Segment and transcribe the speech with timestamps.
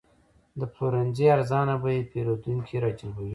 [0.59, 3.29] د پلورنځي ارزانه بیې پیرودونکي راجلبوي.